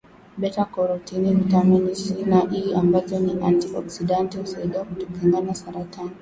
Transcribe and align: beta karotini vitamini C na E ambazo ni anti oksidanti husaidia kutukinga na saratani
beta 0.37 0.65
karotini 0.73 1.33
vitamini 1.33 1.95
C 1.95 2.15
na 2.25 2.45
E 2.55 2.73
ambazo 2.75 3.19
ni 3.19 3.37
anti 3.45 3.75
oksidanti 3.75 4.37
husaidia 4.37 4.83
kutukinga 4.83 5.41
na 5.41 5.55
saratani 5.55 6.11